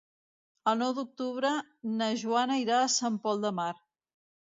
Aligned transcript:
El 0.69 0.77
nou 0.77 0.93
d'octubre 0.99 1.51
na 1.99 2.07
Joana 2.21 2.57
irà 2.63 2.79
a 2.79 2.89
Sant 2.95 3.21
Pol 3.27 3.45
de 3.45 3.53
Mar. 3.61 3.69